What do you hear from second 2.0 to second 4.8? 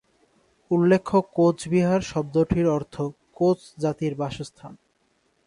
শব্দটির অর্থ "কোচ জাতির বাসস্থান"।